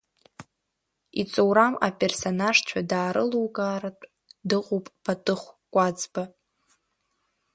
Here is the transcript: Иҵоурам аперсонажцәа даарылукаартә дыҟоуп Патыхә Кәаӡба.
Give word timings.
Иҵоурам 1.21 1.75
аперсонажцәа 1.87 2.79
даарылукаартә 2.89 4.05
дыҟоуп 4.49 4.85
Патыхә 5.03 5.49
Кәаӡба. 5.73 6.23